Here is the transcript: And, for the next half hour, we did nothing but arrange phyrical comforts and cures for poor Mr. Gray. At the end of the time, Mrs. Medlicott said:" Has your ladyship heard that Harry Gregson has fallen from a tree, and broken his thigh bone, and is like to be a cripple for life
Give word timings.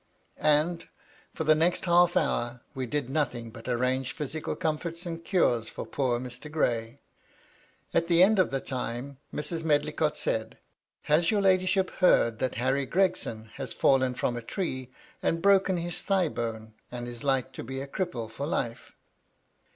And, 0.39 0.87
for 1.31 1.43
the 1.43 1.53
next 1.53 1.85
half 1.85 2.17
hour, 2.17 2.61
we 2.73 2.87
did 2.87 3.07
nothing 3.07 3.51
but 3.51 3.67
arrange 3.67 4.13
phyrical 4.13 4.55
comforts 4.55 5.05
and 5.05 5.23
cures 5.23 5.69
for 5.69 5.85
poor 5.85 6.19
Mr. 6.19 6.51
Gray. 6.51 6.97
At 7.93 8.07
the 8.07 8.23
end 8.23 8.39
of 8.39 8.49
the 8.49 8.61
time, 8.61 9.19
Mrs. 9.31 9.63
Medlicott 9.63 10.17
said:" 10.17 10.57
Has 11.03 11.29
your 11.29 11.41
ladyship 11.41 11.91
heard 11.91 12.39
that 12.39 12.55
Harry 12.55 12.87
Gregson 12.87 13.51
has 13.57 13.73
fallen 13.73 14.15
from 14.15 14.35
a 14.35 14.41
tree, 14.41 14.89
and 15.21 15.39
broken 15.39 15.77
his 15.77 16.01
thigh 16.01 16.29
bone, 16.29 16.73
and 16.91 17.07
is 17.07 17.23
like 17.23 17.51
to 17.51 17.63
be 17.63 17.79
a 17.79 17.85
cripple 17.85 18.27
for 18.27 18.47
life 18.47 18.95